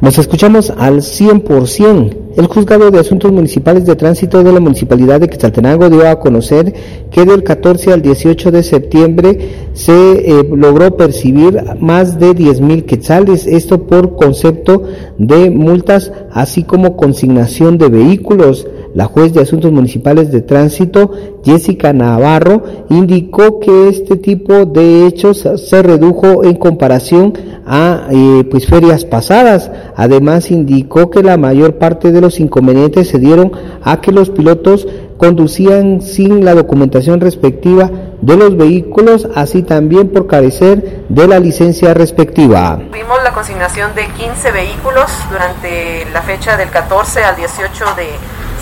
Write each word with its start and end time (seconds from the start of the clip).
Nos 0.00 0.16
escuchamos 0.16 0.70
al 0.70 0.98
100%. 0.98 2.16
El 2.36 2.46
Juzgado 2.46 2.92
de 2.92 3.00
Asuntos 3.00 3.32
Municipales 3.32 3.84
de 3.84 3.96
Tránsito 3.96 4.44
de 4.44 4.52
la 4.52 4.60
Municipalidad 4.60 5.18
de 5.18 5.28
Quetzaltenango 5.28 5.90
dio 5.90 6.08
a 6.08 6.20
conocer 6.20 6.72
que 7.10 7.24
del 7.24 7.42
14 7.42 7.94
al 7.94 8.00
18 8.00 8.52
de 8.52 8.62
septiembre 8.62 9.68
se 9.72 9.92
eh, 9.92 10.48
logró 10.54 10.96
percibir 10.96 11.60
más 11.80 12.20
de 12.20 12.32
10 12.34 12.60
mil 12.60 12.84
quetzales, 12.84 13.44
esto 13.48 13.88
por 13.88 14.14
concepto 14.14 14.84
de 15.18 15.50
multas, 15.50 16.12
así 16.30 16.62
como 16.62 16.96
consignación 16.96 17.76
de 17.76 17.88
vehículos. 17.88 18.68
La 18.94 19.06
juez 19.06 19.34
de 19.34 19.42
Asuntos 19.42 19.72
Municipales 19.72 20.30
de 20.30 20.42
Tránsito, 20.42 21.10
Jessica 21.44 21.92
Navarro, 21.92 22.62
indicó 22.88 23.60
que 23.60 23.88
este 23.88 24.16
tipo 24.16 24.64
de 24.64 25.06
hechos 25.06 25.46
se 25.56 25.82
redujo 25.82 26.44
en 26.44 26.54
comparación 26.54 27.34
a 27.68 28.08
eh, 28.10 28.44
pues 28.50 28.66
ferias 28.66 29.04
pasadas. 29.04 29.70
Además 29.96 30.50
indicó 30.50 31.10
que 31.10 31.22
la 31.22 31.36
mayor 31.36 31.78
parte 31.78 32.10
de 32.10 32.20
los 32.20 32.40
inconvenientes 32.40 33.08
se 33.08 33.18
dieron 33.18 33.52
a 33.84 34.00
que 34.00 34.10
los 34.10 34.30
pilotos 34.30 34.86
conducían 35.18 36.00
sin 36.00 36.44
la 36.44 36.54
documentación 36.54 37.20
respectiva 37.20 37.90
de 38.20 38.36
los 38.36 38.56
vehículos, 38.56 39.28
así 39.34 39.62
también 39.62 40.08
por 40.08 40.26
carecer 40.26 41.04
de 41.08 41.28
la 41.28 41.38
licencia 41.38 41.92
respectiva. 41.92 42.78
Tuvimos 42.90 43.22
la 43.22 43.32
consignación 43.32 43.94
de 43.94 44.06
15 44.06 44.50
vehículos 44.52 45.10
durante 45.30 46.06
la 46.12 46.22
fecha 46.22 46.56
del 46.56 46.70
14 46.70 47.24
al 47.24 47.36
18 47.36 47.84
de 47.96 48.08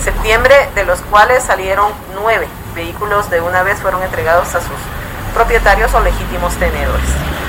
septiembre, 0.03 0.53
de 0.75 0.85
los 0.85 0.99
cuales 1.01 1.43
salieron 1.43 1.87
9 2.21 2.47
vehículos 2.75 3.29
de 3.31 3.41
una 3.41 3.63
vez 3.63 3.79
fueron 3.79 4.03
entregados 4.03 4.53
a 4.53 4.59
sus 4.59 4.77
propietarios 5.33 5.93
o 5.93 5.99
legítimos 6.01 6.53
tenedores. 6.55 7.46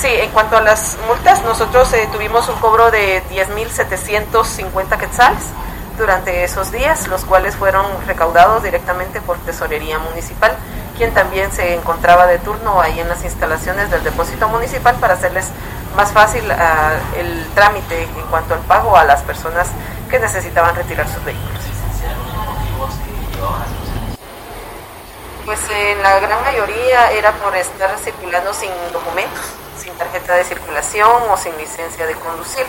Sí, 0.00 0.08
en 0.08 0.30
cuanto 0.30 0.56
a 0.56 0.62
las 0.62 0.96
multas, 1.06 1.42
nosotros 1.44 1.92
eh, 1.92 2.08
tuvimos 2.10 2.48
un 2.48 2.56
cobro 2.56 2.90
de 2.90 3.22
10.750 3.30 4.98
quetzales 4.98 5.44
durante 5.98 6.44
esos 6.44 6.72
días, 6.72 7.06
los 7.08 7.24
cuales 7.24 7.54
fueron 7.54 7.84
recaudados 8.06 8.62
directamente 8.62 9.20
por 9.20 9.36
Tesorería 9.38 9.98
Municipal, 9.98 10.56
quien 10.96 11.12
también 11.12 11.52
se 11.52 11.74
encontraba 11.74 12.26
de 12.26 12.38
turno 12.38 12.80
ahí 12.80 12.98
en 13.00 13.08
las 13.08 13.22
instalaciones 13.24 13.90
del 13.90 14.02
depósito 14.02 14.48
municipal 14.48 14.96
para 14.96 15.14
hacerles 15.14 15.48
más 15.96 16.10
fácil 16.10 16.50
ah, 16.50 16.94
el 17.16 17.46
trámite 17.54 18.04
en 18.04 18.26
cuanto 18.30 18.54
al 18.54 18.60
pago 18.60 18.96
a 18.96 19.04
las 19.04 19.22
personas 19.22 19.68
que 20.10 20.18
necesitaban 20.18 20.74
retirar 20.74 21.06
sus 21.06 21.22
vehículos. 21.24 21.62
Pues 25.44 25.58
en 25.70 26.02
la 26.02 26.20
gran 26.20 26.42
mayoría 26.42 27.10
era 27.12 27.32
por 27.32 27.56
estar 27.56 27.90
circulando 27.98 28.54
sin 28.54 28.70
documentos, 28.92 29.42
sin 29.76 29.92
tarjeta 29.94 30.36
de 30.36 30.44
circulación 30.44 31.22
o 31.30 31.36
sin 31.36 31.56
licencia 31.58 32.06
de 32.06 32.14
conducir. 32.14 32.64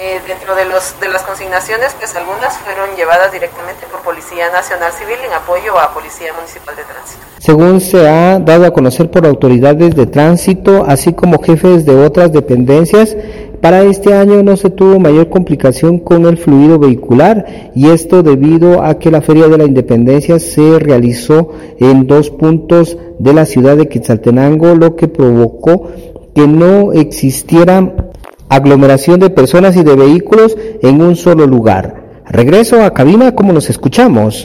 Eh, 0.00 0.20
dentro 0.28 0.54
de, 0.54 0.64
los, 0.64 0.94
de 1.00 1.08
las 1.08 1.24
consignaciones, 1.24 1.92
pues 1.98 2.14
algunas 2.14 2.56
fueron 2.58 2.94
llevadas 2.94 3.32
directamente 3.32 3.84
por 3.90 4.00
Policía 4.02 4.48
Nacional 4.48 4.92
Civil 4.92 5.16
en 5.26 5.32
apoyo 5.32 5.76
a 5.76 5.92
Policía 5.92 6.32
Municipal 6.34 6.76
de 6.76 6.84
Tránsito. 6.84 7.18
Según 7.38 7.80
se 7.80 8.08
ha 8.08 8.38
dado 8.38 8.66
a 8.66 8.70
conocer 8.70 9.10
por 9.10 9.26
autoridades 9.26 9.96
de 9.96 10.06
tránsito, 10.06 10.84
así 10.86 11.14
como 11.14 11.42
jefes 11.42 11.84
de 11.84 11.96
otras 11.96 12.30
dependencias, 12.32 13.16
para 13.60 13.82
este 13.82 14.14
año 14.14 14.42
no 14.42 14.56
se 14.56 14.70
tuvo 14.70 15.00
mayor 15.00 15.28
complicación 15.28 15.98
con 15.98 16.26
el 16.26 16.36
fluido 16.36 16.78
vehicular 16.78 17.72
y 17.74 17.88
esto 17.88 18.22
debido 18.22 18.82
a 18.82 18.98
que 18.98 19.10
la 19.10 19.20
Feria 19.20 19.48
de 19.48 19.58
la 19.58 19.64
Independencia 19.64 20.38
se 20.38 20.78
realizó 20.78 21.50
en 21.78 22.06
dos 22.06 22.30
puntos 22.30 22.96
de 23.18 23.32
la 23.32 23.46
ciudad 23.46 23.76
de 23.76 23.88
Quetzaltenango, 23.88 24.74
lo 24.74 24.94
que 24.94 25.08
provocó 25.08 25.88
que 26.34 26.46
no 26.46 26.92
existiera 26.92 28.12
aglomeración 28.48 29.18
de 29.20 29.30
personas 29.30 29.76
y 29.76 29.82
de 29.82 29.96
vehículos 29.96 30.56
en 30.82 31.02
un 31.02 31.16
solo 31.16 31.46
lugar. 31.46 32.22
Regreso 32.26 32.82
a 32.82 32.92
cabina 32.92 33.34
como 33.34 33.52
nos 33.52 33.70
escuchamos. 33.70 34.36